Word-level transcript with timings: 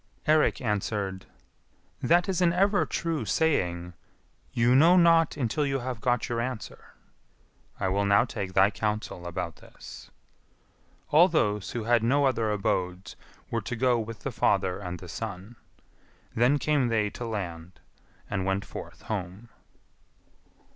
Eirik 0.27 0.59
answered, 0.61 1.27
"That 2.01 2.27
is 2.27 2.41
an 2.41 2.53
ever 2.53 2.87
true 2.87 3.23
saying, 3.23 3.93
'You 4.51 4.73
know 4.73 4.97
not 4.97 5.37
until 5.37 5.63
you 5.63 5.77
have 5.77 6.01
got 6.01 6.27
your 6.27 6.41
answer.' 6.41 6.95
I 7.79 7.87
will 7.89 8.05
now 8.05 8.25
take 8.25 8.53
thy 8.53 8.71
counsel 8.71 9.27
about 9.27 9.57
this." 9.57 10.09
All 11.11 11.27
those 11.27 11.73
who 11.73 11.83
had 11.83 12.01
no 12.01 12.25
other 12.25 12.49
abodes 12.49 13.15
were 13.51 13.61
to 13.61 13.75
go 13.75 13.99
with 13.99 14.21
the 14.21 14.31
father 14.31 14.79
and 14.79 14.97
the 14.97 15.07
son. 15.07 15.55
Then 16.33 16.57
came 16.57 16.87
they 16.87 17.11
to 17.11 17.27
land, 17.27 17.79
and 18.27 18.43
went 18.43 18.65
forth 18.65 19.03
home. 19.03 19.49